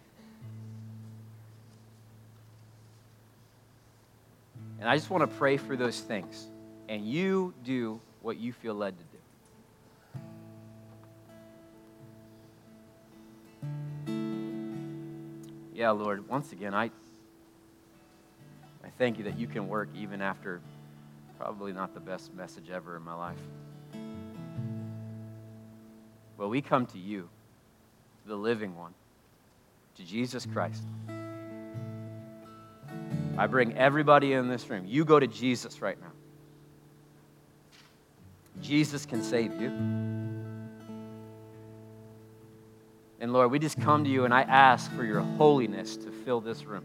[4.80, 6.48] And I just want to pray for those things
[6.90, 9.18] and you do what you feel led to do.
[15.74, 16.86] Yeah, Lord, once again, I,
[18.84, 20.60] I thank you that you can work even after
[21.38, 23.38] probably not the best message ever in my life.
[26.38, 27.30] Well, we come to you,
[28.26, 28.94] the living one,
[29.98, 30.84] to Jesus Christ.
[33.38, 34.86] I bring everybody in this room.
[34.88, 36.12] You go to Jesus right now.
[38.62, 39.70] Jesus can save you.
[43.20, 46.40] And Lord, we just come to you and I ask for your holiness to fill
[46.40, 46.84] this room.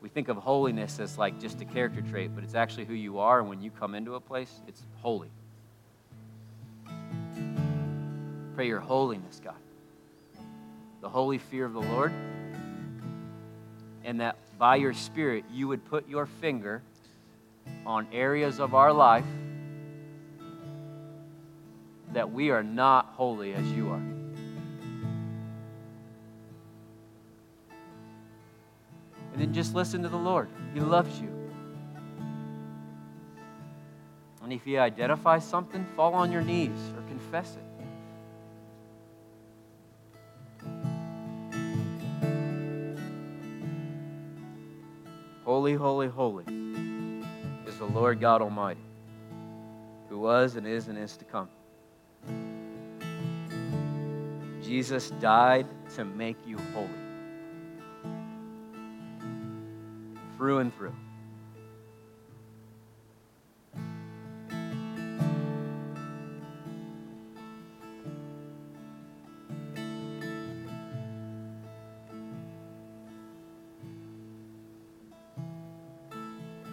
[0.00, 3.18] We think of holiness as like just a character trait, but it's actually who you
[3.20, 3.38] are.
[3.38, 5.30] And when you come into a place, it's holy.
[8.54, 9.54] Pray your holiness, God.
[11.00, 12.12] The holy fear of the Lord.
[14.04, 16.82] And that by your Spirit, you would put your finger
[17.86, 19.24] on areas of our life
[22.12, 24.02] that we are not holy as you are.
[29.32, 30.48] And then just listen to the Lord.
[30.74, 31.28] He loves you.
[34.42, 37.62] And if you identify something, fall on your knees or confess it.
[45.44, 46.44] Holy, holy, holy
[47.66, 48.80] is the Lord God Almighty,
[50.08, 51.48] who was and is and is to come.
[54.62, 55.66] Jesus died
[55.96, 56.88] to make you holy.
[60.38, 60.94] Through and through.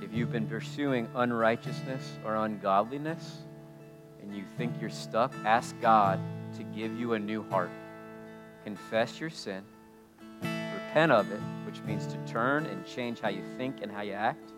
[0.01, 3.39] If you've been pursuing unrighteousness or ungodliness
[4.59, 6.19] think you're stuck, ask God
[6.57, 7.71] to give you a new heart
[8.65, 9.63] confess your sin,
[10.41, 14.11] repent of it, which means to turn and change how you think and how you
[14.11, 14.51] act.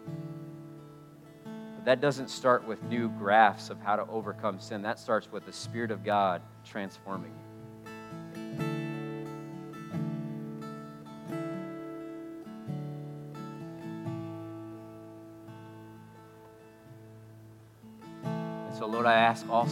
[1.75, 4.81] But that doesn't start with new graphs of how to overcome sin.
[4.81, 7.50] That starts with the Spirit of God transforming you.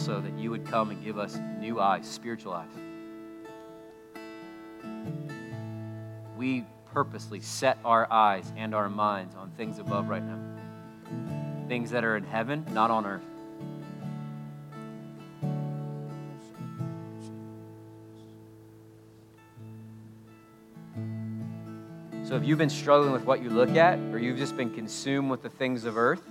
[0.00, 2.70] also that you would come and give us new eyes, spiritual eyes.
[6.38, 10.38] We purposely set our eyes and our minds on things above right now,
[11.68, 13.20] things that are in heaven, not on earth.
[22.26, 25.30] So if you've been struggling with what you look at, or you've just been consumed
[25.30, 26.22] with the things of earth,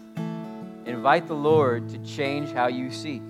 [0.88, 3.22] invite the Lord to change how you see.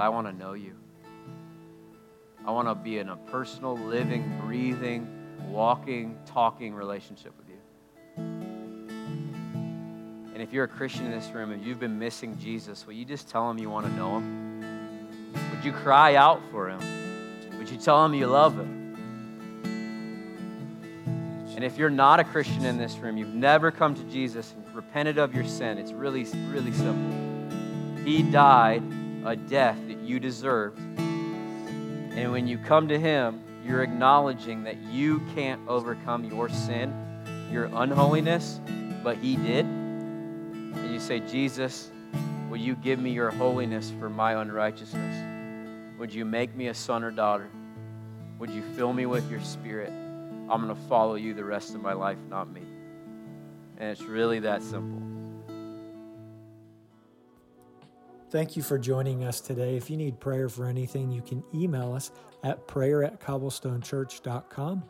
[0.00, 0.74] I want to know you.
[2.46, 5.06] I want to be in a personal, living, breathing,
[5.48, 7.58] walking, talking relationship with you.
[10.32, 13.04] And if you're a Christian in this room and you've been missing Jesus, will you
[13.04, 15.32] just tell him you want to know him?
[15.54, 16.80] Would you cry out for him?
[17.58, 18.80] Would you tell him you love him?
[21.60, 24.74] And if you're not a Christian in this room, you've never come to Jesus and
[24.74, 28.02] repented of your sin, it's really, really simple.
[28.02, 28.82] He died
[29.26, 29.76] a death
[30.10, 30.78] you deserved.
[30.98, 37.70] And when you come to Him, you're acknowledging that you can't overcome your sin, your
[37.72, 38.60] unholiness,
[39.04, 39.64] but He did.
[39.64, 41.90] And you say, Jesus,
[42.50, 45.98] will you give me your holiness for my unrighteousness?
[45.98, 47.48] Would you make me a son or daughter?
[48.40, 49.90] Would you fill me with your spirit?
[49.90, 52.62] I'm going to follow you the rest of my life, not me.
[53.78, 55.09] And it's really that simple.
[58.30, 59.76] Thank you for joining us today.
[59.76, 62.12] If you need prayer for anything, you can email us
[62.44, 64.84] at prayer at cobblestonechurch.com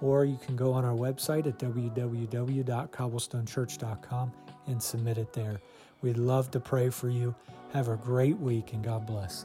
[0.00, 4.32] or you can go on our website at www.cobblestonechurch.com
[4.66, 5.60] and submit it there.
[6.00, 7.34] We'd love to pray for you.
[7.72, 9.44] Have a great week and God bless.